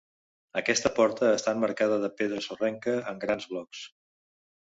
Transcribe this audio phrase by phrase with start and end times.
[0.61, 3.85] Aquesta porta està emmarcada de pedra sorrenca en grans blocs.